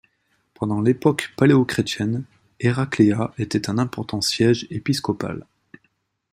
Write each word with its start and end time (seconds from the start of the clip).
Pendant 0.55 0.81
l'époque 0.81 1.31
paléochrétienne, 1.37 2.23
Heraclea 2.59 3.35
était 3.37 3.69
un 3.69 3.77
important 3.77 4.19
siège 4.19 4.65
épiscopal. 4.71 5.45